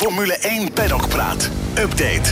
[0.00, 1.50] Formule 1 Paddock Praat.
[1.78, 2.30] Update.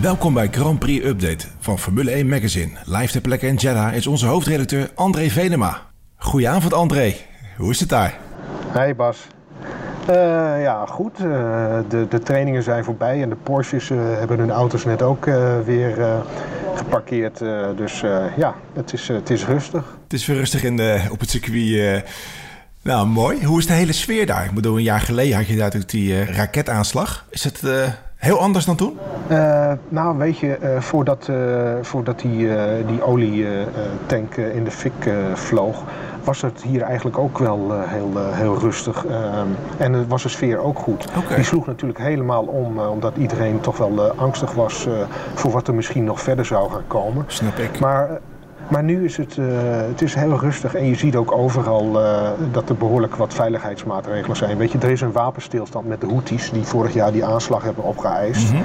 [0.00, 2.70] Welkom bij Grand Prix Update van Formule 1 Magazine.
[2.84, 5.80] Live ter plekke in Jeddah is onze hoofdredacteur André Venema.
[6.16, 7.14] Goedenavond André,
[7.56, 8.18] hoe is het daar?
[8.66, 9.26] Hey Bas.
[10.08, 10.14] Uh,
[10.62, 11.20] ja, goed.
[11.20, 11.26] Uh,
[11.88, 15.24] de, de trainingen zijn voorbij en de Porsches uh, hebben hun auto's net ook
[15.64, 16.22] weer
[16.74, 17.38] geparkeerd.
[17.76, 18.00] dus
[18.36, 19.96] ja, het is, het is rustig.
[20.02, 22.04] Het is weer rustig in de, op het circuit.
[22.86, 23.44] Nou, mooi.
[23.44, 24.44] Hoe is de hele sfeer daar?
[24.44, 27.24] Ik bedoel, een jaar geleden had je natuurlijk die raketaanslag.
[27.28, 27.62] Is het
[28.16, 28.98] heel anders dan toen?
[29.88, 31.30] nou, weet je, voordat,
[31.82, 32.48] voordat die,
[32.86, 35.84] die olietank in de fik vloog
[36.26, 39.04] was het hier eigenlijk ook wel uh, heel, uh, heel rustig.
[39.04, 39.40] Uh,
[39.78, 41.06] en was de sfeer ook goed.
[41.16, 41.36] Okay.
[41.36, 44.88] Die sloeg natuurlijk helemaal om, omdat iedereen toch wel angstig was
[45.34, 47.24] voor wat er misschien nog verder zou gaan komen.
[47.26, 47.78] Snap ik.
[47.78, 48.20] Maar,
[48.68, 49.36] maar nu is het,
[49.88, 51.92] het is heel rustig en je ziet ook overal
[52.52, 54.56] dat er behoorlijk wat veiligheidsmaatregelen zijn.
[54.56, 57.84] Weet je, er is een wapenstilstand met de Houthis die vorig jaar die aanslag hebben
[57.84, 58.50] opgeëist.
[58.50, 58.64] -hmm.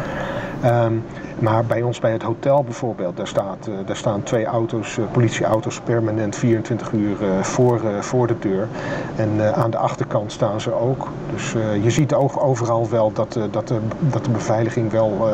[0.65, 1.03] Um,
[1.39, 5.05] maar bij ons bij het hotel bijvoorbeeld, daar, staat, uh, daar staan twee auto's, uh,
[5.11, 8.67] politieauto's permanent 24 uur uh, voor, voor de deur.
[9.15, 11.07] En aan de achterkant staan ze ook.
[11.33, 11.51] Dus
[11.81, 15.29] je ziet ook overal wel dat, dat, de, dat de beveiliging wel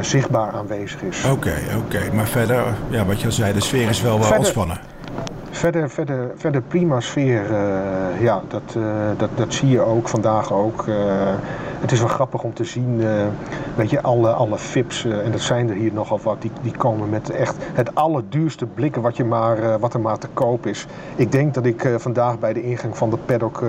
[0.00, 1.24] zichtbaar aanwezig is.
[1.24, 1.96] Oké, okay, oké.
[1.96, 2.10] Okay.
[2.14, 4.78] Maar verder, ja, wat je al zei, de sfeer is wel wel ontspannen.
[5.50, 7.42] Verder, verder, verder prima sfeer.
[8.20, 8.76] ja, dat,
[9.16, 10.84] dat, dat zie je ook vandaag ook
[11.82, 13.26] het is wel grappig om te zien, uh,
[13.74, 16.76] weet je, alle, alle FIPS, uh, en dat zijn er hier nogal wat, die, die
[16.76, 20.66] komen met echt het allerduurste blikken wat, je maar, uh, wat er maar te koop
[20.66, 20.86] is.
[21.16, 23.64] Ik denk dat ik vandaag bij de ingang van de paddock,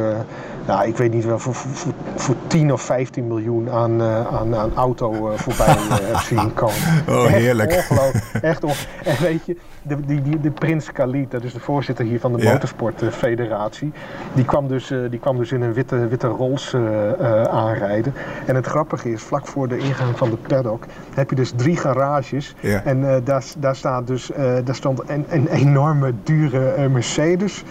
[0.66, 4.76] nou, ik weet niet wel, voor, voor, voor 10 of 15 miljoen aan, aan, aan
[4.76, 6.76] auto voorbij heb zien komen.
[7.10, 7.72] Oh, heerlijk.
[7.74, 8.44] Echt ongelooflijk.
[8.44, 9.06] Echt ongelooflijk.
[9.06, 12.34] En weet je, de, die, die, de Prins Khalid, dat is de voorzitter hier van
[12.34, 12.52] de Ja.
[12.52, 13.92] Motorsportfederatie,
[14.34, 16.76] die, kwam dus, die kwam dus in een witte, witte Rolls
[17.50, 18.03] aanrijden.
[18.46, 21.78] En het grappige is, vlak voor de ingang van de paddock heb je dus drie
[21.78, 22.56] garages.
[22.60, 22.84] Ja.
[22.84, 27.64] En uh, daar, daar, staat dus, uh, daar stond een, een enorme dure Mercedes.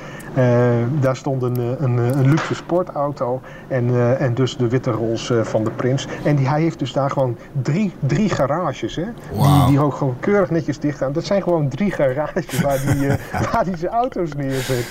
[1.00, 5.70] daar stond een, een, een, luxe sportauto en, en dus de witte Rolls van de
[5.70, 6.08] Prins.
[6.24, 9.06] En die, hij heeft dus daar gewoon drie, drie garages, hè?
[9.32, 9.54] Wow.
[9.54, 11.12] Die, die ook gewoon keurig netjes dicht staan.
[11.12, 13.08] Dat zijn gewoon drie garages waar die,
[13.52, 14.86] waar die zijn auto's neerzet.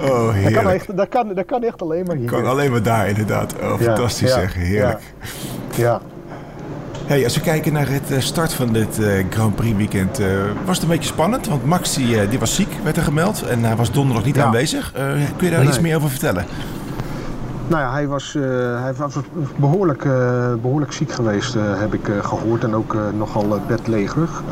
[0.00, 0.62] Oh, dat, heerlijk.
[0.62, 2.30] kan echt, dat, kan, dat kan echt alleen maar hier.
[2.30, 3.54] Kan alleen maar daar, inderdaad.
[3.62, 4.54] Oh, fantastisch ja, zeg.
[4.54, 5.00] Heerlijk.
[5.74, 5.82] Ja.
[5.84, 6.00] ja.
[7.06, 10.26] Hey, als we kijken naar het start van dit uh, Grand Prix weekend, uh,
[10.64, 11.48] was het een beetje spannend.
[11.48, 13.42] Want Max die, uh, die was ziek, werd er gemeld.
[13.42, 14.44] En hij was donderdag niet ja.
[14.44, 14.92] aanwezig.
[14.92, 15.68] kun je daar nee.
[15.68, 16.44] iets meer over vertellen?
[17.66, 18.32] Nou ja, hij was,
[18.82, 19.14] hij was
[19.56, 20.02] behoorlijk,
[20.62, 22.64] behoorlijk ziek geweest, heb ik gehoord.
[22.64, 24.42] En ook nogal bedlegerig.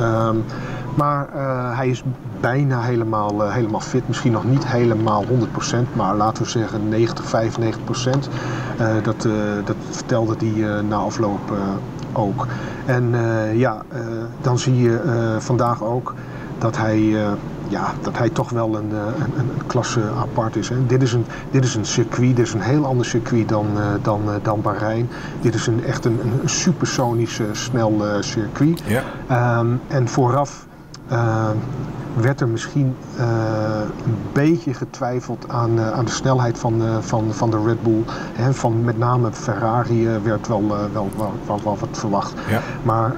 [0.94, 2.02] Maar uh, hij is
[2.40, 4.08] bijna helemaal, uh, helemaal fit.
[4.08, 5.26] Misschien nog niet helemaal 100%,
[5.92, 7.30] maar laten we zeggen 90, 95%.
[8.80, 9.22] Uh, dat,
[9.64, 11.52] dat vertelde hij na afloop
[12.12, 12.46] ook.
[12.86, 13.14] En
[13.54, 13.82] ja,
[14.40, 15.00] dan zie je
[15.38, 16.14] vandaag ook
[16.58, 17.00] dat hij,
[17.68, 20.68] ja, dat hij toch wel een, een, een klasse apart is.
[20.68, 20.86] Hè.
[20.86, 23.66] Dit, is een, dit is een circuit, dit is een heel ander circuit dan,
[24.02, 25.08] dan, dan Bahrein.
[25.40, 28.82] Dit is een, echt een, een supersonisch snel circuit.
[28.86, 29.58] Ja.
[29.58, 30.68] Um, en vooraf
[31.10, 31.54] uh,
[32.14, 33.24] werd er misschien uh,
[34.04, 38.02] een beetje getwijfeld aan, uh, aan de snelheid van, van, van de Red Bull.
[38.32, 42.34] He, van met name Ferrari werd wel, wel, wel, wel, wel wat verwacht.
[42.48, 42.60] Ja.
[42.82, 43.14] Maar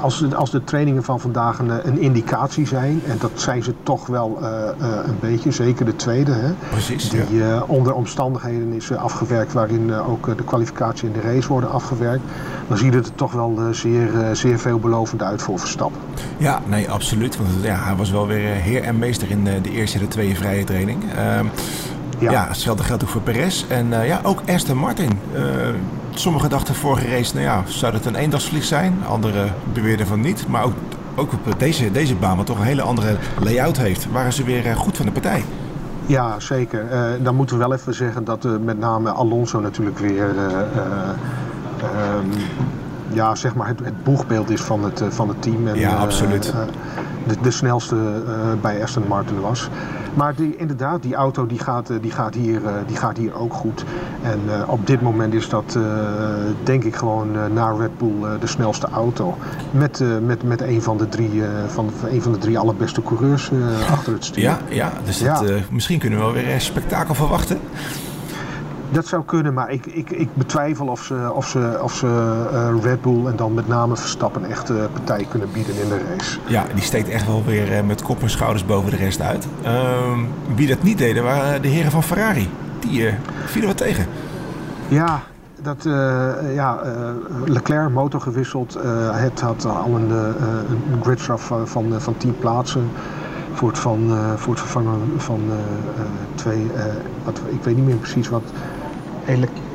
[0.00, 4.06] als, als de trainingen van vandaag een, een, indicatie zijn, en dat zijn ze toch
[4.06, 4.38] wel
[4.82, 7.62] een beetje, zeker de tweede, hè, Precies, die ja.
[7.66, 12.22] onder omstandigheden is afgewerkt waarin ook de kwalificatie en de race worden afgewerkt,
[12.68, 16.00] dan ziet het er toch wel zeer, zeer veelbelovend uit voor Verstappen.
[16.36, 17.36] Ja, nee, absoluut.
[17.36, 20.34] Want ja, hij was wel weer heer en meester in de eerste en de tweede
[20.34, 21.02] vrije training.
[21.04, 21.40] Uh,
[22.18, 22.30] ja.
[22.30, 23.64] ja, hetzelfde geldt ook voor Perez.
[23.68, 25.10] En uh, ja, ook Aston Martin.
[25.34, 25.42] Uh,
[26.10, 28.98] sommigen dachten vorige race, nou ja, zou het een eendagsvlieg zijn?
[29.08, 30.48] Anderen beweerden van niet.
[30.48, 30.72] Maar ook,
[31.14, 34.76] ook op deze, deze baan, wat toch een hele andere layout heeft, waren ze weer
[34.76, 35.44] goed van de partij.
[36.06, 36.86] Ja, zeker.
[37.22, 40.34] Dan moeten we wel even zeggen dat met name Alonso natuurlijk weer.
[42.18, 42.30] Um,
[43.12, 45.68] ja, zeg maar het, het boegbeeld is van het, van het team.
[45.68, 46.52] En, ja, absoluut.
[47.26, 47.96] de, de, snelste
[48.60, 49.68] bij Aston Martin was.
[50.14, 53.84] Maar die, inderdaad, die auto die gaat, die gaat, hier, die gaat hier ook goed.
[54.22, 55.78] En op dit moment is dat
[56.62, 59.36] denk ik gewoon na Red Bull de snelste auto.
[59.70, 63.50] Met, met, met een, van de drie, van, een van de drie allerbeste coureurs
[63.90, 64.42] achter het stuur.
[64.42, 65.44] Ja, ja dus ja.
[65.44, 67.58] Het, misschien kunnen we wel weer een spektakel verwachten.
[68.92, 72.06] Dat zou kunnen, maar ik, ik, ik betwijfel of ze, of ze, of ze
[72.52, 76.00] uh, Red Bull en dan met name Verstappen echt uh, partij kunnen bieden in de
[76.08, 76.38] race.
[76.46, 79.46] Ja, die steekt echt wel weer uh, met kop en schouders boven de rest uit.
[80.54, 82.48] wie dat niet deden waren de heren van Ferrari.
[82.80, 83.12] die uh,
[83.44, 84.06] vielen wat tegen.
[84.88, 85.22] Ja,
[85.62, 86.90] dat, uh, ja, uh,
[87.44, 88.78] Leclerc motor gewisseld.
[89.12, 90.10] het had al een,
[90.92, 92.90] een gridstraf van, van, van 10 plaatsen
[93.52, 95.40] voor het, van, voor het vervangen van
[96.34, 96.70] twee,
[97.24, 98.42] wat, ik weet niet meer precies wat,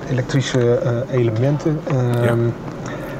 [0.09, 0.79] elektrische
[1.11, 1.79] elementen.
[1.91, 2.23] Ja.
[2.23, 2.39] Ehm,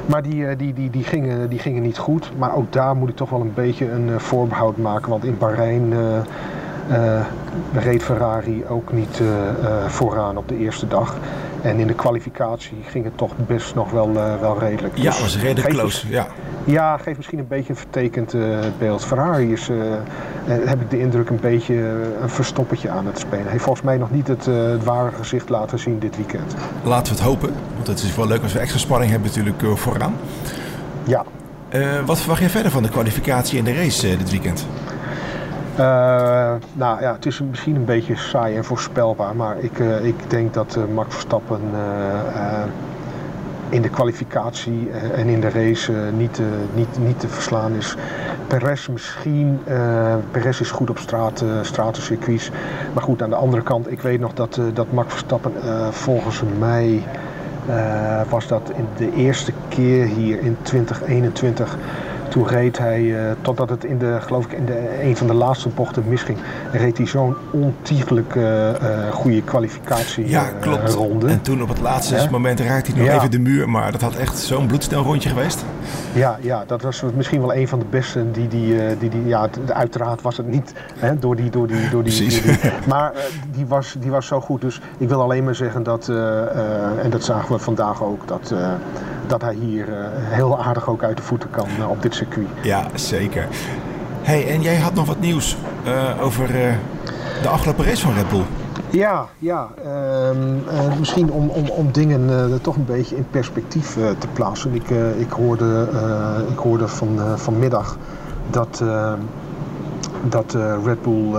[0.06, 2.30] maar die, die, die, die, gingen, die gingen niet goed.
[2.38, 5.10] Maar ook daar moet ik toch wel een beetje een voorbehoud maken.
[5.10, 5.92] Want in Bahrein
[7.72, 9.20] reed Ferrari ook niet
[9.86, 11.16] vooraan op de eerste dag.
[11.62, 14.96] En in de kwalificatie ging het toch best nog wel, uh, wel redelijk.
[14.96, 16.08] Ja, dus was redelijk close.
[16.08, 16.26] Ja.
[16.64, 19.04] ja, geeft misschien een beetje een vertekend uh, beeld.
[19.04, 19.76] Ferrari is, uh,
[20.44, 21.74] heb ik de indruk, een beetje
[22.22, 23.42] een verstoppertje aan het spelen.
[23.42, 26.54] Hij heeft volgens mij nog niet het, het, ware gezicht laten zien dit weekend.
[26.82, 29.78] Laten we het hopen, want het is wel leuk als we extra spanning hebben natuurlijk
[29.78, 30.14] vooraan.
[31.04, 31.24] Ja.
[32.06, 34.66] wat verwacht je verder van de kwalificatie en de race dit weekend?
[35.78, 35.84] Uh,
[36.72, 40.54] nou ja, het is misschien een beetje saai en voorspelbaar, maar ik, uh, ik denk
[40.54, 41.60] dat uh, Max Verstappen
[43.68, 46.40] in de kwalificatie en in de race niet,
[46.74, 47.96] niet, niet te verslaan is.
[48.46, 49.60] Perez misschien,
[50.30, 52.50] Perez is goed op straat, stratencircuits.
[52.94, 55.52] Maar goed, aan de andere kant, ik weet nog dat, dat Max Verstappen
[55.92, 57.02] volgens mij
[58.28, 61.76] was dat in de eerste keer hier in 2021
[62.38, 65.34] toen reed hij, uh, totdat het in de, geloof ik, in de, een van de
[65.34, 66.38] laatste bochten misging,
[66.72, 68.70] reed hij zo'n ontiegelijk uh,
[69.12, 70.92] goede kwalificatie ja, klopt.
[70.92, 71.26] ronde.
[71.26, 74.16] En toen op het laatste moment raakte hij nog even de muur, maar dat had
[74.16, 75.64] echt zo'n bloedsnel rondje geweest.
[76.12, 79.48] Ja, ja, dat was misschien wel een van de beste die die, die, die ja,
[79.66, 82.42] uiteraard was het niet hè, door die, door die, door die, die
[82.88, 83.12] maar
[83.52, 84.60] die, was, die was zo goed.
[84.60, 86.08] Dus ik wil alleen maar zeggen dat,
[87.02, 88.54] en dat zagen we vandaag ook, dat,
[89.28, 89.86] dat hij hier
[90.18, 92.46] heel aardig ook uit de voeten kan op dit circuit.
[92.62, 93.46] Ja, zeker.
[94.22, 96.46] Hey, en jij had nog wat nieuws uh, over
[97.42, 98.42] de afgelopen race van Red Bull.
[98.90, 99.68] Ja, ja.
[99.84, 104.74] Uh, misschien om, om, om dingen toch een beetje in perspectief te plaatsen.
[104.74, 105.88] Ik, ik hoorde,
[106.50, 107.96] ik hoorde van, vanmiddag
[108.50, 108.84] dat,
[110.28, 111.34] dat Red Bull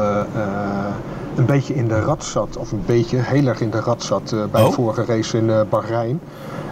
[1.39, 2.57] een beetje in de rat zat.
[2.57, 4.67] Of een beetje heel erg in de rat zat bij oh?
[4.67, 6.19] de vorige race in Bahrein.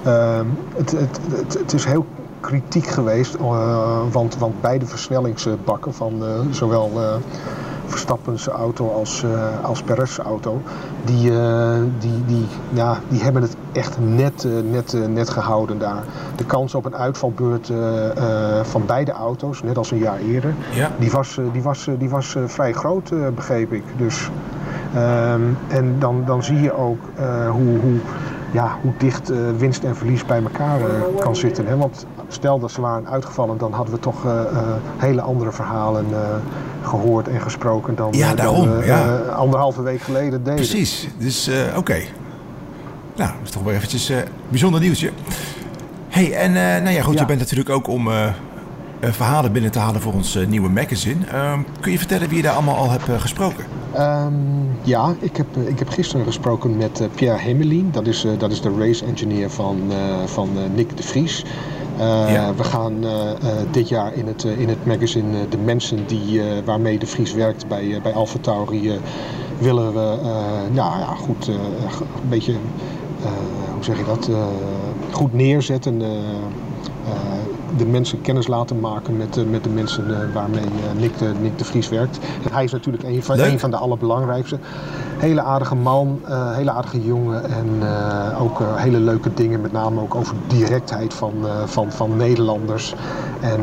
[0.04, 2.06] Ehm, het, het, het, het, is heel
[2.40, 3.36] kritiek geweest.
[3.36, 7.16] Uh, want, want beide versnellingsbakken van uh, zowel uh,
[7.86, 9.26] Verstappen's auto als,
[9.62, 10.62] als Perez' auto,
[11.06, 11.32] die,
[12.00, 16.04] die, die, ja, die hebben het echt net, net, net gehouden daar.
[16.36, 17.72] De kans op een uitvalbeurt
[18.62, 20.92] van beide auto's, net als een jaar eerder, ja.
[21.00, 23.84] die was, die was, die was vrij groot, begreep ik.
[23.98, 24.30] Dus,
[24.96, 27.00] um, en dan, dan zie je ook
[27.52, 28.00] hoe, hoe
[28.52, 30.86] ja, hoe dicht uh, winst en verlies bij elkaar uh,
[31.20, 31.68] kan zitten.
[31.68, 31.78] Hè?
[31.78, 34.26] Want stel dat ze waren uitgevallen, dan hadden we toch
[34.98, 36.06] hele andere verhalen
[36.84, 39.18] gehoord en gesproken dan, ja, daarom, dan ja.
[39.18, 40.56] anderhalve week geleden deden.
[40.56, 41.78] Precies, dus oké.
[41.78, 42.08] Okay.
[43.16, 44.12] Nou, dat is toch wel eventjes
[44.50, 45.12] bijzonder nieuwsje.
[46.10, 46.52] hey, en
[46.84, 47.20] nou ja, goed, ja.
[47.20, 48.10] je bent natuurlijk ook om
[49.02, 51.26] verhalen binnen te halen voor ons nieuwe magazine.
[51.26, 53.66] Ehm, kun je vertellen wie je daar allemaal al hebt gesproken?
[54.00, 57.90] Um, ja, ik heb, ik heb gisteren gesproken met uh, Pierre Hemelin.
[57.92, 59.78] Dat is, uh, dat is de race engineer van,
[60.26, 61.46] van Nick de Vries.
[61.98, 62.54] Ja.
[62.56, 62.96] We gaan
[63.72, 68.00] dit jaar in het, in het magazine de mensen die, waarmee de Vries werkt bij,
[68.04, 69.00] bij Alfa Tauri...
[69.60, 70.18] willen we
[70.72, 72.54] nou, ja, goed, een beetje,
[73.74, 74.30] hoe zeg je dat,
[75.12, 76.02] goed neerzetten
[77.78, 81.58] de mensen kennis laten maken met, met de mensen uh, waarmee uh, Nick, de, Nick
[81.58, 82.20] de Vries werkt.
[82.44, 84.58] En hij is natuurlijk een van, een van de allerbelangrijkste.
[85.18, 87.68] Hele aardige man, hele aardige jongen en
[88.40, 91.34] ook hele leuke dingen, met name ook over directheid van,
[91.66, 92.96] van, van Nederlanders.
[93.40, 93.62] En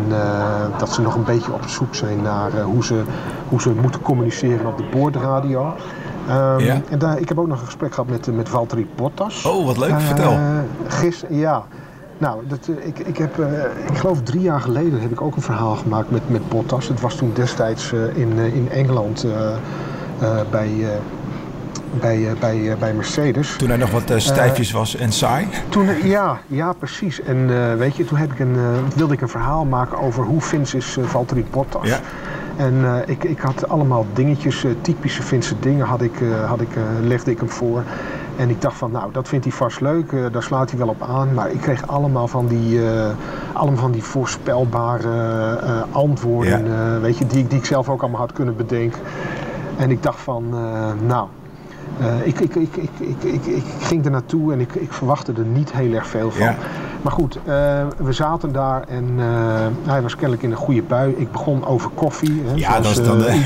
[0.78, 3.02] dat ze nog een beetje op zoek zijn naar hoe, ze,
[3.49, 5.75] hoe ze moeten communiceren op de boordradio.
[6.28, 6.80] Um, ja.
[6.90, 9.44] En daar, ik heb ook nog een gesprek gehad met, met Valtteri Bottas.
[9.44, 10.38] Oh, wat leuk, vertel.
[11.28, 11.64] Ja.
[12.18, 13.47] Nou, dat, eh, ik, ik heb, uh,
[13.90, 16.88] ik geloof drie jaar geleden heb ik ook een verhaal gemaakt met, met Bottas.
[16.88, 19.26] Het was toen destijds uh, in, in Engeland
[20.50, 20.71] bij,
[22.00, 23.56] bij, bij, bij Mercedes.
[23.56, 25.47] Toen hij nog wat stijfjes was en saai?
[25.68, 27.23] Toen, ja, ja, precies.
[27.23, 28.56] En weet je, toen heb ik een,
[28.97, 31.88] wilde ik een verhaal maken over hoe Fins is Valtteri Bottas.
[31.88, 32.00] Ja.
[32.56, 36.71] En ik, ik had allemaal dingetjes, typische Finse dingen, had ik, had ik,
[37.02, 37.83] legde ik hem voor.
[38.37, 40.88] En ik dacht van, nou, dat vindt hij vast leuk, uh, daar slaat hij wel
[40.88, 41.35] op aan.
[41.35, 43.07] Maar ik kreeg allemaal van die, uh,
[43.53, 47.00] allemaal van die voorspelbare uh, antwoorden, ja.
[47.00, 49.00] weet je, die, die ik zelf ook allemaal had kunnen bedenken.
[49.76, 50.49] En ik dacht van,
[51.07, 51.29] nou,
[52.23, 55.45] ik, ik, ik, ik, ik, ik, ik, ging er naartoe en ik, ik verwachtte er
[55.45, 56.47] niet heel erg veel van.
[56.47, 56.55] Ja.
[57.03, 57.38] Maar goed,
[57.97, 59.19] we zaten daar en
[59.85, 61.14] hij was kennelijk in een goede bui.
[61.17, 62.43] Ik begon over koffie.
[62.47, 63.43] Hè, ja, zoals, dat is dan de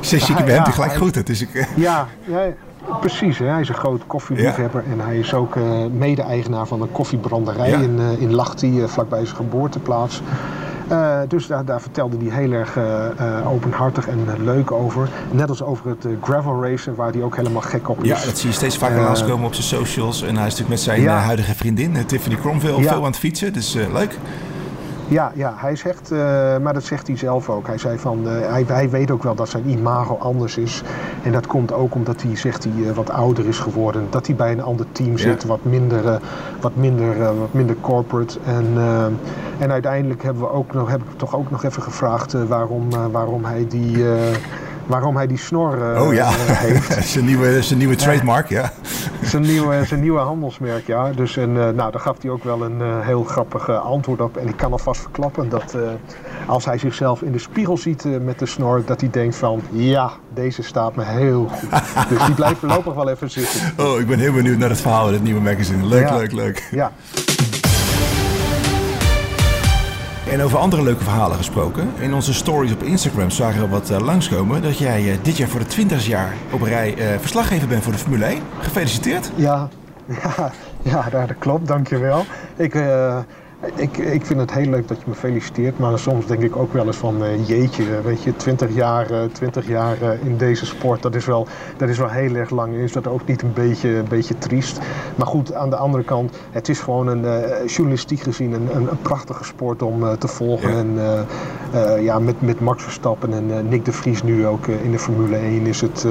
[0.00, 1.14] sessie, je bent ja, gelijk goed.
[1.14, 1.46] Het is,
[1.76, 2.52] ja, ja,
[3.00, 3.46] Precies, hè?
[3.46, 5.56] hij is een groot koffieliefhebber en hij is ook
[5.92, 10.22] mede-eigenaar van een koffiebranderij in, in Lachti, vlakbij zijn geboorteplaats.
[10.90, 15.08] Uh, dus daar, daar, vertelde hij heel erg uh, openhartig en leuk over.
[15.30, 18.08] Net als over het gravel racen, waar hij ook helemaal gek op is.
[18.08, 20.22] Ja, dat zie je steeds vaker langskomen op zijn socials.
[20.22, 23.52] En hij is natuurlijk met zijn huidige vriendin, Tiffany Cromwell, veel aan het fietsen.
[23.52, 24.18] Dus leuk.
[25.08, 26.18] Ja, ja hij zegt, uh,
[26.58, 27.66] maar dat zegt hij zelf ook.
[27.66, 30.82] Hij zei van, uh, hij, hij, weet ook wel dat zijn imago anders is.
[31.22, 34.06] En dat komt ook omdat hij zegt hij uh, wat ouder is geworden.
[34.10, 36.20] Dat hij bij een ander team zit, wat minder,
[36.60, 38.38] wat minder, wat minder corporate.
[38.44, 38.66] En,
[39.58, 43.44] en uiteindelijk hebben we ook nog, heb ik toch ook nog even gevraagd waarom, waarom
[43.44, 44.04] hij die
[44.86, 46.30] waarom hij die snor uh, oh, ja.
[46.36, 47.04] heeft.
[47.12, 48.72] zijn nieuwe, zijn nieuwe trademark, ja.
[49.22, 51.10] zijn, nieuwe, zijn nieuwe handelsmerk, ja.
[51.12, 54.36] Dus en, uh, nou, daar gaf hij ook wel een uh, heel grappig antwoord op.
[54.36, 55.76] En ik kan alvast verklappen dat
[56.46, 60.10] als hij zichzelf in de spiegel ziet met de snor, dat hij denkt van ja,
[60.34, 61.70] deze staat me heel goed.
[62.08, 63.60] dus die blijft voorlopig wel even zitten.
[63.78, 65.86] Oh, ik ben heel benieuwd naar het verhaal in het nieuwe magazine.
[65.86, 66.68] Leuk, leuk, leuk.
[66.70, 66.92] Ja.
[70.36, 71.90] En over andere leuke verhalen gesproken.
[71.98, 75.48] In onze stories op Instagram zagen we wat uh, langskomen dat jij uh, dit jaar
[75.48, 78.42] voor de 20 jaar op rij uh, verslaggever bent voor de Formule 1.
[78.58, 79.30] Gefeliciteerd.
[79.34, 79.68] Ja,
[80.22, 80.52] ja,
[80.82, 82.24] ja dat klopt, dankjewel.
[82.56, 82.74] Ik,
[83.74, 86.72] ik, ik vind het heel leuk dat je me feliciteert, maar soms denk ik ook
[86.72, 90.66] wel eens van uh, jeetje, weet je, 20 jaar, uh, 20 jaar uh, in deze
[90.66, 91.46] sport, dat is, wel,
[91.76, 92.74] dat is wel heel erg lang.
[92.74, 94.78] Is dat ook niet een beetje, een beetje triest?
[95.14, 97.24] Maar goed, aan de andere kant, het is gewoon een
[97.66, 100.94] journalistiek gezien een, een, een, prachtige sport om te volgen.
[100.94, 101.24] Ja.
[101.72, 105.36] En ja, met, met Max Verstappen en Nick de Vries nu ook in de Formule
[105.36, 106.06] 1 is het,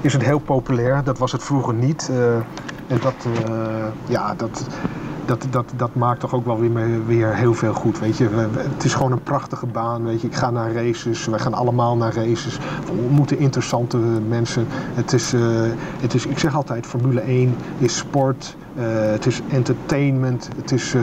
[0.00, 1.04] is het heel populair.
[1.04, 2.10] Dat was het vroeger niet.
[2.86, 3.26] en dat,
[4.08, 4.66] ja, dat
[5.26, 7.98] dat, dat, dat maakt toch ook wel weer, weer heel veel goed.
[7.98, 8.28] Weet je.
[8.56, 10.04] Het is gewoon een prachtige baan.
[10.04, 10.26] Weet je.
[10.26, 12.58] Ik ga naar races, wij gaan allemaal naar races.
[12.84, 13.96] We ontmoeten interessante
[14.28, 14.66] mensen.
[14.70, 15.40] Het is, uh,
[16.00, 20.94] het is, ik zeg altijd, Formule 1 is sport, uh, het is entertainment, het is,
[20.94, 21.02] uh,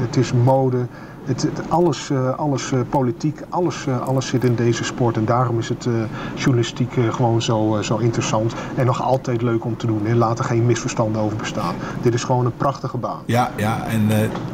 [0.00, 0.86] het is mode.
[1.24, 5.16] Het, het, alles, uh, alles uh, politiek, alles, uh, alles zit in deze sport.
[5.16, 5.88] En daarom is het
[6.34, 8.54] journalistiek gewoon zo, zo interessant.
[8.74, 10.06] En nog altijd leuk om te doen.
[10.06, 11.74] En laat er geen misverstanden over bestaan.
[12.02, 13.22] Dit is gewoon een prachtige baan.
[13.24, 14.06] Ja, ja en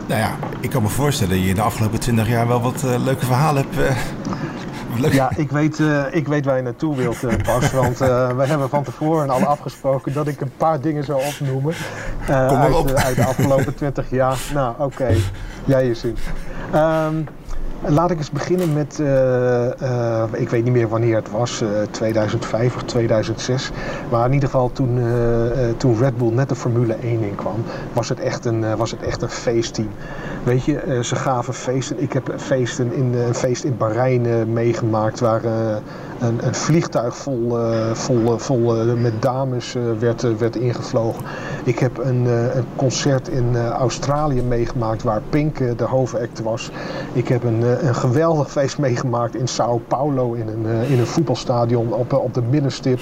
[0.07, 2.83] nou ja, ik kan me voorstellen dat je in de afgelopen twintig jaar wel wat
[2.83, 3.97] leuke verhalen hebt.
[5.11, 7.73] Ja, ik weet, ik weet waar je naartoe wilt, Bas.
[7.83, 11.75] Want we hebben van tevoren al afgesproken dat ik een paar dingen zou opnoemen.
[12.29, 14.39] uit, uit, de afgelopen twintig jaar.
[14.55, 14.83] Nou, oké.
[14.83, 15.23] Okay.
[15.65, 16.17] Jij is in.
[16.75, 17.27] Um,
[17.87, 19.09] laat ik eens beginnen met, uh,
[19.83, 23.71] uh, ik weet niet meer wanneer het was, uh, 2005 of 2006.
[24.11, 25.01] Maar in ieder geval toen,
[25.77, 29.23] toen Red Bull net de Formule 1 inkwam, was het echt een, was het echt
[29.23, 29.89] een feestteam.
[30.49, 32.03] Weet je, ze gaven feesten.
[32.03, 37.57] Ik heb feesten in, een feest in Bahrein meegemaakt waar een, een vliegtuig vol,
[37.93, 41.25] vol, vol met dames werd, werd ingevlogen.
[41.65, 42.27] Ik heb een,
[42.57, 46.71] een concert in Australië meegemaakt waar Pink de hoofdact was.
[47.13, 51.93] Ik heb een, een geweldig feest meegemaakt in Sao Paulo in een, in een voetbalstadion
[51.93, 53.01] op, op de middenstip.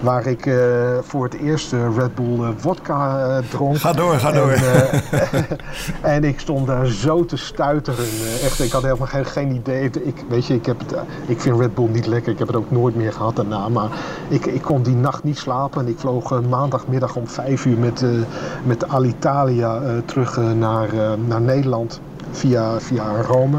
[0.00, 0.56] Waar ik uh,
[1.02, 3.78] voor het eerst uh, Red Bull uh, vodka dronk.
[3.78, 4.50] Ga door, ga door.
[4.50, 4.90] En,
[6.14, 8.04] en, ik stond daar zo te stuiteren.
[8.42, 9.90] echt, ik had helemaal geen, geen idee.
[9.90, 10.94] Ik, weet je, ik, heb het,
[11.26, 12.32] ik vind Red Bull niet lekker.
[12.32, 13.68] Ik heb het ook nooit meer gehad daarna.
[13.68, 13.88] Maar
[14.28, 15.80] ik, ik kon die nacht niet slapen.
[15.80, 18.04] En ik vloog maandagmiddag om vijf uur met,
[18.64, 20.88] met Alitalia terug naar,
[21.26, 22.00] naar Nederland.
[22.30, 23.58] Via, via Rome.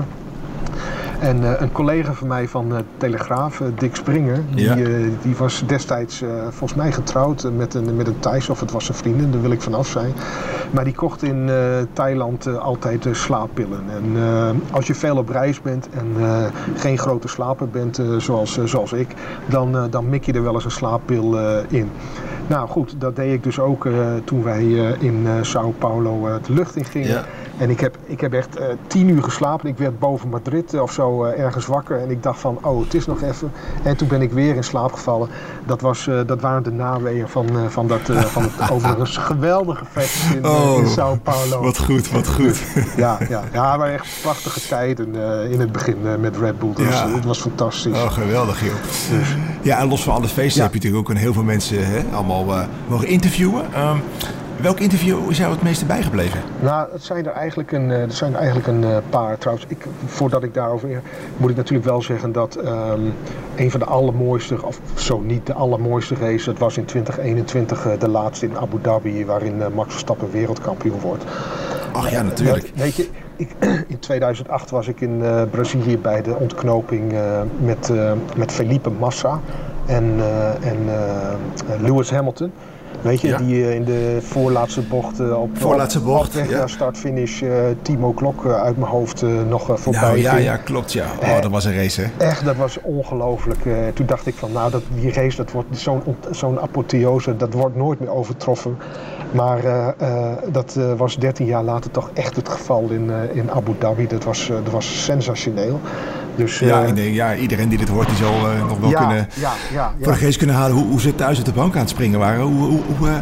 [1.21, 4.85] En uh, een collega van mij van uh, Telegraaf, uh, Dick Springer, die,
[5.21, 8.95] die was destijds volgens mij getrouwd met een, met een Thais, of het was een
[8.95, 10.13] vriendin, daar wil ik vanaf zijn.
[10.71, 11.49] Maar die kocht in
[11.93, 13.83] Thailand altijd slaappillen.
[13.89, 14.15] En
[14.71, 16.15] als je veel op reis bent en
[16.75, 19.07] geen grote slaper bent, zoals, zoals ik,
[19.45, 21.37] dan, dan mik je er wel eens een slaappil
[21.67, 21.89] in.
[22.47, 23.87] Nou goed, dat deed ik dus ook
[24.23, 24.65] toen wij
[24.99, 27.09] in Sao Paulo de lucht in gingen.
[27.09, 27.25] Ja.
[27.61, 29.69] En ik heb, ik heb echt uh, tien uur geslapen.
[29.69, 31.99] Ik werd boven Madrid of zo uh, ergens wakker.
[31.99, 33.51] En ik dacht van, oh, het is nog even.
[33.83, 35.29] En toen ben ik weer in slaap gevallen.
[35.65, 40.33] Dat, was, uh, dat waren de naweeën van, van, dat, van het overigens geweldige feest
[40.33, 41.61] in, oh, in Sao Paulo.
[41.61, 42.63] Wat goed, wat goed.
[42.97, 45.15] ja, ja, ja, maar echt prachtige tijden
[45.51, 46.73] in het begin met Red Bull.
[46.73, 47.09] Dus ja.
[47.09, 47.97] het was fantastisch.
[47.97, 48.73] Oh, geweldig, joh.
[49.09, 49.35] Dus.
[49.61, 50.63] Ja, en los van alle feesten ja.
[50.63, 52.45] heb je natuurlijk ook een heel veel mensen hè, allemaal
[52.87, 53.63] mogen interviewen.
[53.79, 54.01] Um,
[54.61, 56.39] Welk interview is jou het meeste bijgebleven?
[56.59, 59.37] Nou, het zijn er eigenlijk een, er zijn er eigenlijk een paar.
[59.37, 61.01] Trouwens, ik, voordat ik daarover
[61.37, 63.13] moet ik natuurlijk wel zeggen dat um,
[63.55, 68.09] een van de allermooiste, of zo niet de allermooiste race, dat was in 2021 de
[68.09, 71.23] laatste in Abu Dhabi, waarin Max Verstappen wereldkampioen wordt.
[71.91, 72.71] Ach ja, natuurlijk.
[72.75, 73.55] Weet je, ik,
[73.87, 77.91] in 2008 was ik in uh, Brazilië bij de ontknoping uh, met,
[78.35, 79.39] met Felipe Massa.
[79.85, 80.19] en,
[80.61, 80.89] en
[81.79, 82.51] Lewis Hamilton.
[83.01, 86.67] Weet je, die uh, in de voorlaatste bocht uh, op, voorlaatste bocht, ja.
[86.67, 91.05] start-finish uh, Timo Klok uit mijn hoofd nog voorbij nou, ja, ja, klopt ja.
[91.21, 92.25] Oh, dat was een race hè?
[92.25, 93.59] Echt, dat was ongelooflijk.
[93.93, 97.75] toen dacht ik van nou, dat, die race dat wordt zo'n zo'n apotheose, dat wordt
[97.75, 98.77] nooit meer overtroffen.
[99.31, 99.95] Maar
[100.51, 104.07] dat was 13 jaar later toch echt het geval in, in Abu Dhabi.
[104.07, 105.79] Dat was, dat was sensationeel.
[106.41, 108.33] Dus, ja, ik denk, ja, iedereen die dit hoort, die zal
[108.67, 111.45] nog wel kunnen ja, ja, voor de geest kunnen halen hoe, hoe ze thuis uit
[111.45, 112.41] de bank aan het springen waren.
[112.41, 113.13] Hoe, hoe, hoe uh,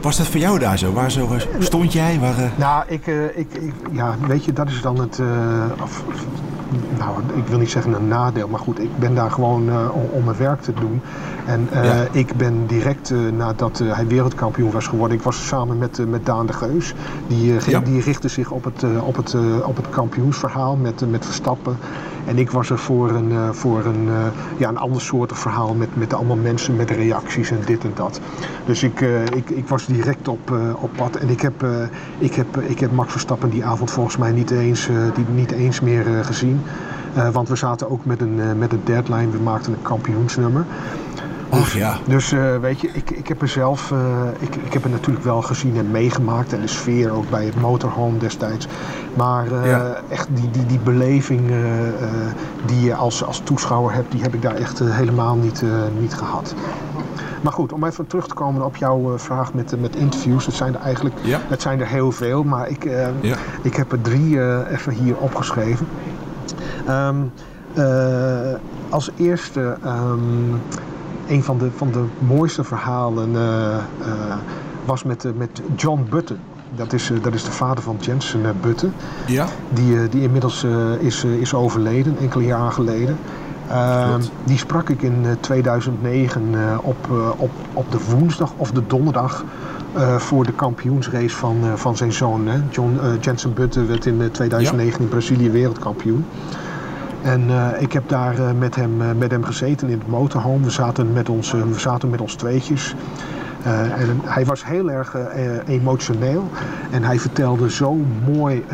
[0.00, 0.92] was dat voor jou daar zo?
[0.92, 1.28] Waar zo
[1.58, 2.18] stond jij?
[2.20, 2.52] Waar.
[2.56, 5.20] Nou, ik, ik, ik, ja, weet je, dat is dan het.
[6.98, 10.24] Nou, ik wil niet zeggen een nadeel, maar goed, ik ben daar gewoon om, om,
[10.24, 11.00] mijn werk te doen.
[11.46, 12.06] En ja.
[12.12, 16.52] ik ben direct nadat hij wereldkampioen was geworden, ik was samen met, met Daan de
[16.52, 16.94] Geus.
[17.26, 17.80] Die, ja.
[17.80, 21.76] die richtte zich op het, op het, op het kampioensverhaal met, met Verstappen.
[22.24, 24.26] En ik was er voor een, uh, voor een, uh,
[24.56, 28.20] ja, een ander soort verhaal met, met allemaal mensen met reacties en dit en dat.
[28.64, 31.16] Dus ik, uh, ik, ik was direct op, op pad.
[31.16, 31.66] En ik heb,
[32.18, 35.80] ik, heb, ik heb Max Verstappen die avond volgens mij niet eens, die, niet eens
[35.80, 36.60] meer gezien.
[37.32, 39.30] want we zaten ook met een, met een deadline.
[39.30, 40.64] We maakten een kampioensnummer.
[41.52, 41.96] Dus, ja.
[42.06, 43.98] dus uh, weet je, ik, ik heb er zelf, uh,
[44.38, 46.52] ik, ik heb het natuurlijk wel gezien en meegemaakt.
[46.52, 48.66] En de sfeer ook bij het motorhome destijds.
[49.14, 50.00] Maar uh, ja.
[50.08, 51.52] echt die, die, die beleving
[52.66, 55.62] die je als, als toeschouwer hebt, die heb ik daar echt helemaal niet,
[56.00, 56.54] niet gehad.
[57.40, 60.46] Maar goed, om even terug te komen op jouw vraag met, met interviews.
[60.46, 61.40] Het zijn er eigenlijk ja.
[61.48, 62.84] het zijn er heel veel, maar ik,
[63.20, 63.36] ja.
[63.62, 65.86] ik heb er drie even hier opgeschreven.
[66.88, 67.32] Um,
[68.88, 70.60] als eerste um,
[71.28, 74.34] een van de, van de mooiste verhalen uh, uh,
[74.84, 76.38] was met, uh, met John Button.
[76.76, 78.92] Dat is, dat is de vader van Jensen Button.
[79.26, 79.46] Ja.
[79.72, 80.66] Die, die inmiddels
[80.98, 83.18] is, is overleden, enkele jaren geleden.
[83.68, 86.96] Ehm, die sprak ik in 2009 op,
[87.36, 89.44] op, op de woensdag of de donderdag
[90.16, 92.46] voor de kampioensrace van, van zijn zoon.
[92.46, 92.60] Hè.
[92.70, 95.04] John, Jensen Button werd in 2009 ja.
[95.04, 96.24] in Brazilië wereldkampioen.
[97.22, 100.64] En uh, ik heb daar uh, met, hem, uh, met hem gezeten in het motorhome.
[100.64, 102.94] We zaten met ons, we zaten met ons tweetjes.
[103.98, 105.16] en hij was heel erg
[105.66, 106.50] emotioneel.
[106.90, 107.98] En hij vertelde zo
[108.34, 108.64] mooi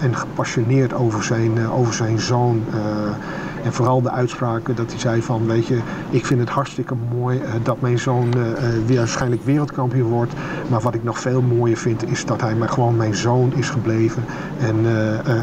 [0.00, 2.64] en gepassioneerd over zijn, over zijn zoon.
[3.64, 5.78] En vooral de uitspraken dat hij zei van, weet je,
[6.10, 8.44] ik vind het hartstikke mooi uh, dat mijn zoon uh,
[8.86, 10.32] weer waarschijnlijk wereldkampioen wordt.
[10.68, 13.70] Maar wat ik nog veel mooier vind is dat hij maar gewoon mijn zoon is
[13.70, 14.24] gebleven.
[14.58, 14.86] En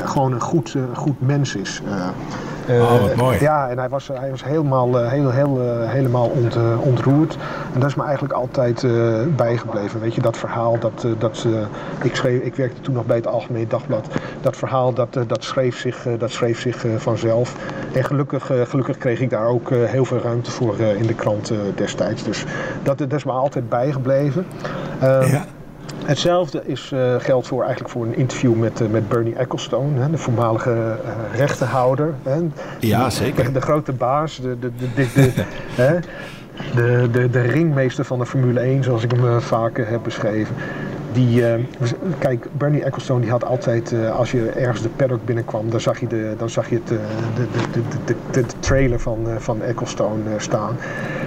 [0.04, 1.82] gewoon een goed, goed mens is.
[2.70, 3.40] Oh, wat mooi.
[3.40, 7.38] Ja, en hij was, hij was helemaal, heel, heel, helemaal ont, ontroerd.
[7.74, 8.88] En dat is me eigenlijk altijd
[9.36, 10.00] bijgebleven.
[10.00, 11.46] Weet je, dat verhaal, dat, dat,
[12.02, 14.08] ik, schreef, ik werkte toen nog bij het Algemeen Dagblad.
[14.42, 17.56] Dat verhaal, dat, dat schreef zich, dat schreef zich vanzelf.
[17.94, 22.24] En gelukkig, gelukkig kreeg ik daar ook heel veel ruimte voor in de krant destijds.
[22.24, 22.46] Dus
[22.84, 24.46] dat, dat is me altijd bijgebleven.
[25.02, 25.46] ja.
[26.10, 30.10] Hetzelfde is, uh, geldt voor, eigenlijk voor een interview met, uh, met Bernie Ecclestone, hè,
[30.10, 32.14] de voormalige uh, rechtenhouder.
[32.24, 32.40] Hè,
[32.80, 33.44] ja, zeker.
[33.44, 35.32] De, de, grote baas, de, de, de, de,
[35.84, 36.00] hè,
[36.76, 40.56] de, de, de ringmeester van de Formule 1, zoals ik hem vaker heb beschreven.
[41.12, 41.54] Die, uh,
[42.20, 46.00] kijk, Bernie Ecclestone die had altijd, uh, als je ergens de paddock binnenkwam, dan zag
[46.00, 47.00] je, de, dan zag je het, uh,
[47.36, 50.76] de, de, de, de, de, trailer van, van Ecclestone staan.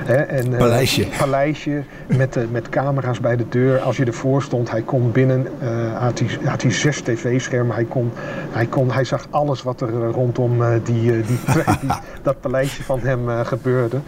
[0.04, 0.14] Hè?
[0.14, 1.06] En, paleisje.
[1.18, 3.80] Paleisje met, met camera's bij de deur.
[3.80, 5.46] Als je ervoor stond, hij kon binnen,
[5.94, 7.74] had, hij, had hij zes tv-schermen.
[7.74, 8.12] Hij, kon,
[8.50, 11.22] hij, kon, hij zag alles wat er rondom die, die,
[11.80, 11.90] die,
[12.22, 14.00] dat paleisje van hem gebeurde.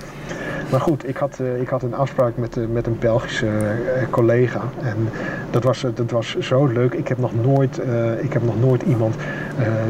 [0.75, 3.49] Maar goed, ik had, ik had een afspraak met, met een Belgische
[4.11, 4.61] collega.
[4.83, 5.09] En
[5.51, 6.95] dat was, dat was zo leuk.
[6.95, 7.81] Ik heb nog nooit,
[8.21, 9.15] ik heb nog nooit iemand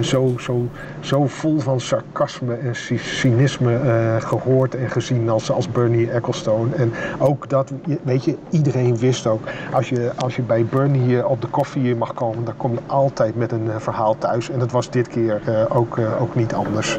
[0.00, 0.68] zo, zo,
[1.00, 3.78] zo vol van sarcasme en cynisme
[4.18, 6.74] gehoord en gezien als, als Bernie Ecclestone.
[6.74, 9.42] En ook dat, weet je, iedereen wist ook.
[9.72, 13.36] Als je, als je bij Bernie op de koffie mag komen, dan kom je altijd
[13.36, 14.50] met een verhaal thuis.
[14.50, 16.98] En dat was dit keer ook, ook niet anders.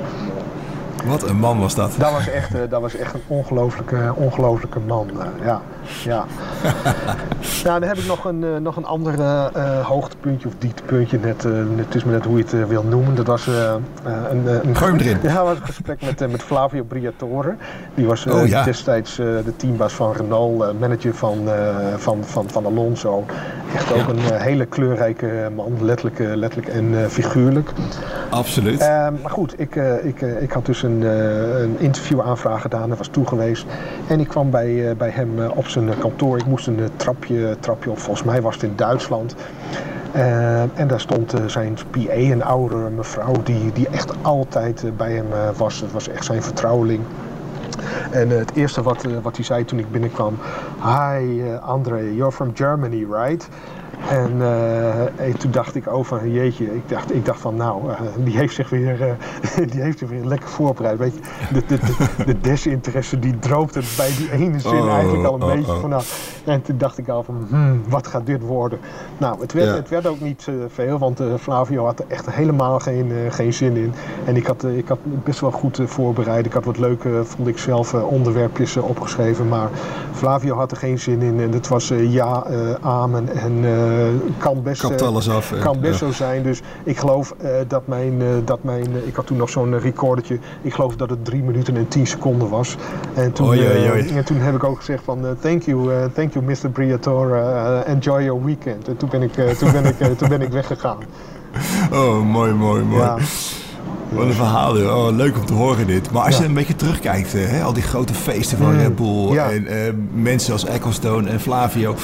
[1.07, 1.95] Wat een man was dat.
[1.97, 5.09] Dat was echt, uh, dat was echt een ongelooflijke, ongelooflijke man.
[5.17, 5.61] Uh, ja,
[6.03, 6.25] ja.
[7.63, 9.13] nou, dan heb ik nog een, uh, nog een ander
[9.83, 11.19] hoogtepuntje of dieptepuntje.
[11.19, 11.43] Net,
[11.75, 13.15] het is me net hoe je het wil noemen.
[13.15, 15.17] Dat was een, een, Gooi erin.
[15.21, 17.55] Ja, was een gesprek met, met Flavio Briatore.
[17.93, 18.63] Die was oh, ja.
[18.63, 21.49] destijds de teambaas van Renault, manager van,
[21.97, 23.25] van, van, van Alonso.
[23.75, 24.07] Echt ook ja.
[24.07, 27.71] een hele kleurrijke man, letterlijk, letterlijk en figuurlijk.
[28.29, 28.79] Absoluut.
[29.21, 32.87] maar goed, ik, ik, ik had dus een een, uh, een interviewaanvraag gedaan.
[32.87, 33.65] Hij was toegeweest.
[34.07, 36.37] En ik kwam bij, uh, bij hem uh, op zijn kantoor.
[36.37, 37.99] Ik moest een trapje, trapje op.
[37.99, 39.35] Volgens mij was het in Duitsland.
[40.75, 45.25] en daar stond zijn PA, een oudere mevrouw, die, die echt altijd bij hem
[45.57, 45.81] was.
[45.81, 47.01] Het was echt zijn vertrouweling.
[48.11, 50.37] En het eerste wat, wat hij zei toen ik binnenkwam...
[50.83, 53.47] Hi André, you're from Germany, right?
[54.09, 57.99] En, uh, toen dacht ik over, oh, jeetje, ik dacht, ik dacht van nou, uh,
[58.17, 60.97] die, heeft zich weer, uh, die heeft zich weer lekker voorbereid.
[60.97, 61.21] Weet je,
[61.53, 65.35] de, de, de, de desinteresse die droopt het bij die ene zin oh, eigenlijk al
[65.35, 65.79] een oh, beetje oh.
[65.79, 66.33] vanaf.
[66.45, 68.79] En toen dacht ik al van, hmm, wat gaat dit worden?
[69.17, 73.11] Nou, het werd, het werd ook niet veel, want Flavio had er echt helemaal geen,
[73.29, 73.93] geen zin in.
[74.25, 76.45] En ik had, ik had best wel goed voorbereid.
[76.45, 79.47] Ik had wat leuke, vond ik zelf, onderwerpjes opgeschreven.
[79.47, 79.69] Maar
[80.11, 81.39] Flavio had er geen zin in.
[81.39, 82.45] En het was ja,
[82.81, 83.63] amen en
[84.37, 86.43] kan best, alles af, kan best zo zijn.
[86.43, 87.35] Dus ik geloof
[87.67, 90.39] dat mijn, dat mijn ik had toen nog zo'n recordertje.
[90.61, 92.75] Ik geloof dat het 3 minuten en 10 seconden was.
[93.13, 96.45] En toen, oei, oei, en toen heb ik ook gezegd van thank you, thank you
[96.45, 96.69] Mr.
[96.69, 97.39] Briatore,
[97.85, 98.87] enjoy your weekend.
[98.87, 100.97] En toen ben ik, toen ben ik, toen ben ik weggegaan.
[101.91, 103.01] Oh, mooi, mooi, mooi.
[103.01, 103.17] Ja.
[104.09, 106.11] Wat een verhaal, oh, leuk om te horen dit.
[106.11, 109.63] Maar als je een beetje terugkijkt, hè, al die grote feesten van Red Bull en
[109.63, 111.95] uh, mensen als Ecclestone en Flavio.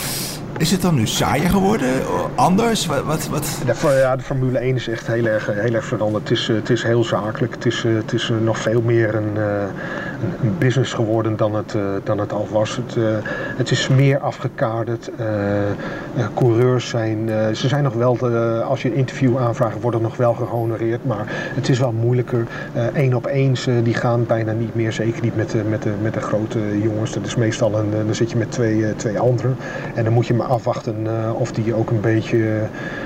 [0.62, 1.89] Is het dan nu saaier geworden?
[2.36, 2.86] Anders?
[2.86, 3.62] Wat, wat, wat?
[3.82, 6.30] Ja, de Formule 1 is echt heel erg, heel erg veranderd.
[6.30, 7.54] Het is, eh, het is heel zakelijk.
[7.54, 9.38] Het is, eh, het is nog veel meer een
[10.57, 12.75] business geworden dan het, dan het al was.
[12.75, 12.95] Het,
[13.57, 15.12] het is meer afgekaderd.
[16.34, 17.29] coureurs zijn...
[17.55, 18.17] ze zijn nog wel...
[18.63, 21.05] Als je een interview aanvraagt, worden nog wel gehonoreerd.
[21.05, 22.47] Maar het is wel moeilijker.
[22.93, 24.91] Eén op eens, die gaan bijna niet meer.
[24.91, 27.13] Zeker niet met, de, met, de, met de grote jongens.
[27.13, 27.91] Dat is meestal een...
[28.05, 29.55] dan zit je met twee, twee anderen.
[29.95, 32.62] En dan moet je maar afwachten of die ook een beetje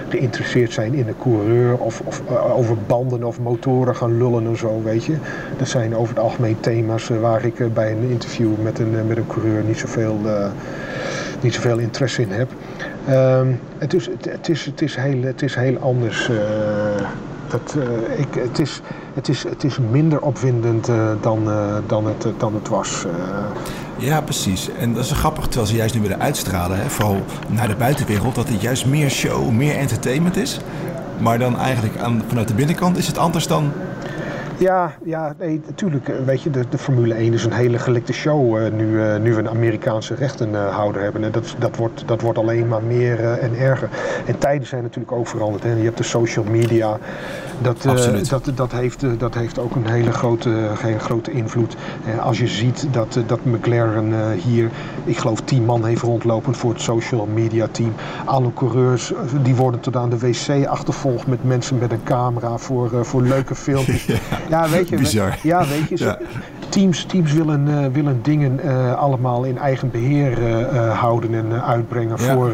[0.10, 2.22] geïnteresseerd zijn in de coureur of, of
[2.54, 5.16] over banden of motoren gaan lullen en zo, weet je.
[5.58, 9.28] Dat zijn over het algemeen thema's waar ik bij een interview met een, met een
[9.28, 10.20] coureur niet zoveel,
[11.42, 12.52] niet zoveel interesse in heb.
[13.10, 16.30] Um, het, is, het, het, is, het, is heel, het is heel anders.
[17.48, 17.76] dat,
[18.18, 18.82] ik, het, is,
[19.14, 20.86] het, is, het is minder opwindend
[21.22, 21.50] dan,
[21.88, 23.06] dan, het, dan het was.
[23.98, 24.70] Ja, precies.
[24.80, 28.36] En dat is grappig, terwijl ze juist nu willen uitstralen, hè, vooral naar de buitenwereld,
[28.36, 30.60] dat het juist meer show, meer entertainment is.
[31.18, 33.72] Maar dan eigenlijk aan, vanuit de binnenkant is het anders dan
[34.58, 36.08] ja, ja nee, natuurlijk.
[36.08, 39.18] Eh, weet je, de, de Formule 1 is een hele gelikte show uh, nu, uh,
[39.18, 41.24] nu we een Amerikaanse rechtenhouder hebben.
[41.24, 43.90] En dat, dat, wordt, dat wordt alleen maar meer en erger.
[44.26, 45.64] En tijden zijn natuurlijk ook veranderd.
[45.64, 46.98] Je hebt de social media.
[47.62, 47.82] Dat,
[48.30, 51.76] dat, dat, heeft, dat heeft ook een hele grote, hele grote invloed.
[52.22, 54.70] als je ziet dat, dat McLaren hier,
[55.04, 57.94] ik geloof, tien man heeft rondlopen voor het social media team.
[58.26, 59.14] Alle coureurs
[59.44, 63.56] die worden tot aan de wc achtervolgd met mensen met een camera voor, voor leuke
[63.66, 64.20] filmpjes.
[64.50, 64.98] Ja, weet je.
[64.98, 65.38] Bizar.
[65.42, 66.18] Ja, weet je.
[66.70, 68.60] Teams, teams willen, willen dingen
[68.98, 70.38] allemaal in eigen beheer
[70.90, 72.52] houden en uitbrengen voor,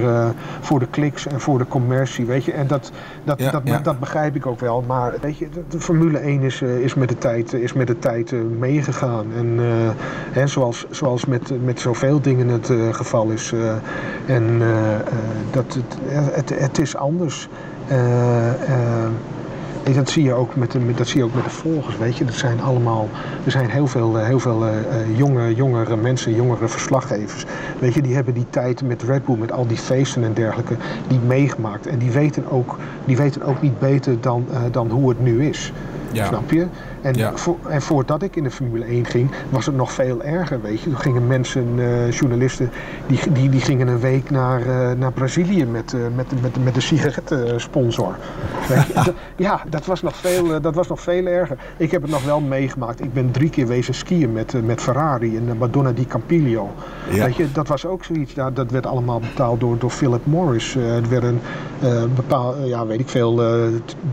[0.62, 2.52] voor de kliks en voor de commercie, weet je.
[2.52, 2.92] En dat,
[3.24, 4.84] dat, dat, dat begrijp ik ook wel.
[4.92, 8.34] Maar weet je, de, Formule 1 is, is met de tijd, is met de tijd
[8.60, 9.26] meegegaan.
[9.38, 9.58] En
[10.32, 13.54] hè, zoals, zoals met, met zoveel dingen het geval is.
[14.26, 14.62] en
[15.52, 15.98] dat, het,
[16.36, 17.50] het, het, is anders
[19.84, 22.26] dat zie je ook met de, dat zie je ook met de volgers, weet je.
[22.26, 23.10] Dat zijn allemaal,
[23.46, 24.74] er zijn heel veel, eh, heel veel uh,
[25.17, 27.46] jonge, jongere mensen, jongere verslaggevers.
[27.80, 30.76] Weet je, die hebben die tijd met Red Bull, met al die feesten en dergelijke,
[31.08, 31.88] die meegemaakt.
[31.88, 35.74] En die weten ook, die weten ook niet beter dan, dan hoe het nu is.
[36.12, 36.26] Ja.
[36.26, 36.67] Snap je?
[37.02, 37.15] En,
[37.69, 40.89] en voordat ik in de Formule 1 ging, was het nog veel erger, weet je.
[40.89, 42.69] Toen gingen mensen, uh, journalisten,
[43.08, 46.74] die, die, die gingen een week naar, uh, naar Brazilië met, uh, met, met, met
[46.74, 48.15] de sigarettensponsor.
[49.36, 51.58] ja, dat was, nog veel, dat was nog veel erger.
[51.78, 53.04] Ik heb het nog wel meegemaakt.
[53.04, 56.69] Ik ben drie keer wezen skiën met, met Ferrari in Madonna di Campiglio.
[57.10, 57.26] Ja.
[57.26, 60.74] Weet je, dat was ook zoiets, ja, dat werd allemaal betaald door, door Philip Morris.
[60.74, 61.41] het werden
[62.15, 63.36] bepaald, ja, weet ik veel,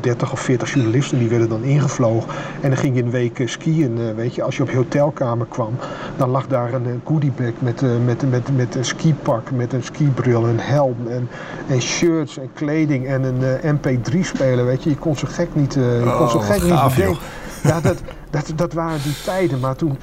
[0.01, 2.31] 30 of 40 journalisten die werden dan ingevlogen.
[2.61, 4.43] En ging je een week eh, skiën, eh, weet je.
[4.43, 5.77] Als je op je hotelkamer kwam,
[6.17, 10.47] dan lag daar een eh, goodiebag met, met, met, met een skipak, met een skibril,
[10.47, 11.29] een helm en,
[11.69, 14.91] en shirts en kleding en een MP3-speler, weet je.
[14.91, 17.19] Je kon zo gek niet, je kon zo oh, gek niet bedenken.
[17.63, 19.61] Ja, dat, dat, dat waren die tijden.
[19.61, 19.99] Maar toen,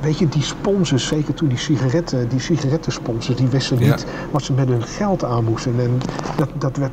[0.00, 4.52] weet je, die sponsors, zeker toen die sigaretten, die sigarettensponsors, die wisten niet wat ze
[4.52, 5.80] met hun geld aan moesten.
[5.80, 6.00] En
[6.36, 6.92] dat, dat werd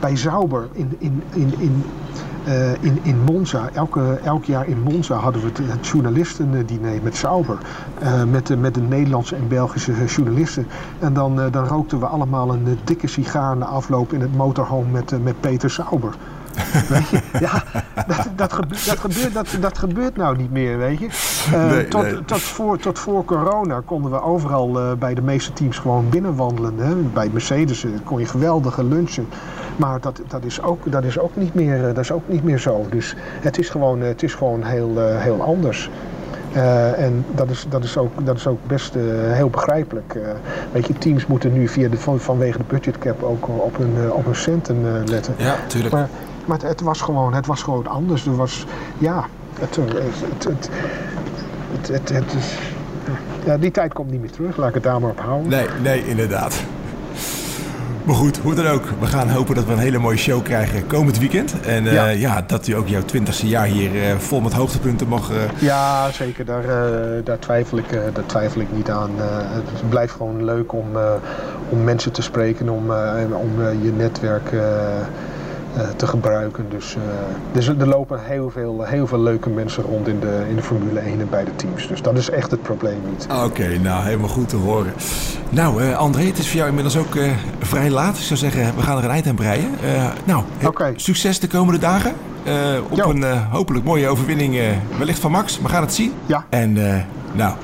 [0.00, 1.84] bij Zauber in, in, in, in
[2.48, 7.16] uh, in, in Monza, elke, elk jaar in Monza hadden we het, het journalistendiner met
[7.16, 7.58] Sauber.
[8.02, 10.66] Uh, met, de, met de Nederlandse en Belgische journalisten.
[10.98, 14.90] En dan, uh, dan rookten we allemaal een dikke sigaar na afloop in het motorhome
[14.90, 16.14] met, met Peter Sauber.
[16.88, 17.20] Weet je?
[17.40, 17.62] Ja,
[18.06, 21.08] dat, dat, gebeurt, dat, gebeurt, dat, dat gebeurt nou niet meer, weet je.
[21.52, 22.24] Nee, tot, nee.
[22.24, 26.78] Tot, voor, tot voor corona konden we overal bij de meeste teams gewoon binnenwandelen.
[26.78, 26.94] Hè.
[26.94, 29.28] Bij Mercedes kon je geweldige lunchen.
[29.76, 32.58] Maar dat, dat, is, ook, dat, is, ook niet meer, dat is ook niet meer
[32.58, 32.86] zo.
[32.90, 35.90] Dus het is gewoon, het is gewoon heel, heel anders.
[36.96, 38.94] en dat is, dat, is ook, dat is ook best
[39.32, 40.18] heel begrijpelijk.
[40.72, 44.24] weet je, teams moeten nu via de, van, vanwege de budgetcap ook op hun, op
[44.24, 45.34] hun centen letten.
[45.36, 45.94] Ja, tuurlijk.
[45.94, 46.08] Maar,
[46.44, 48.26] maar het, het, was gewoon, het was gewoon anders.
[48.26, 48.66] Er was,
[48.98, 49.24] ja,
[49.60, 49.92] het, het,
[50.44, 50.70] het,
[51.72, 52.58] het, het, het is,
[53.44, 54.56] ja, die tijd komt niet meer terug.
[54.56, 55.48] Laat ik het daar maar op houden.
[55.48, 56.64] Nee, nee, inderdaad.
[58.04, 58.84] Maar goed, hoe dan ook.
[59.00, 61.60] We gaan hopen dat we een hele mooie show krijgen komend weekend.
[61.60, 62.42] En uh, ja.
[62.46, 65.30] dat u ook jouw twintigste jaar hier uh, vol met hoogtepunten mag...
[65.30, 65.36] Uh...
[65.58, 66.44] Ja, zeker.
[66.44, 66.64] Daar,
[67.24, 69.10] daar, twijfel ik, daar twijfel ik niet aan.
[69.16, 70.86] het blijft gewoon leuk om,
[71.68, 72.90] om mensen te spreken, om,
[73.32, 74.60] om je netwerk eh,
[75.96, 76.66] te gebruiken.
[76.70, 77.02] Dus, eh,
[77.52, 81.00] dus er lopen heel veel, heel veel leuke mensen rond in de, in de Formule
[81.00, 81.88] 1 en bij de teams.
[81.88, 83.26] Dus dat is echt het probleem niet.
[83.44, 84.92] Oké, nou helemaal goed te horen.
[85.50, 87.18] Nou, uh, André, het is voor jou inmiddels ook
[87.58, 88.16] vrij laat.
[88.16, 89.70] Ik zou zeggen, we gaan er een eind aan breien.
[90.24, 90.44] nou,
[90.96, 92.12] succes de komende dagen.
[92.88, 94.58] op een hopelijk mooie overwinning,
[94.98, 95.60] wellicht van Max.
[95.60, 96.12] We gaan het zien.
[96.26, 96.44] Ja.
[96.48, 96.72] En
[97.32, 97.54] nou,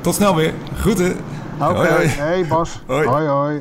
[0.00, 0.52] tot snel weer.
[0.78, 1.16] Groeten.
[1.60, 2.82] Oké, hey Bas.
[2.86, 3.26] hoi.
[3.26, 3.60] hoi.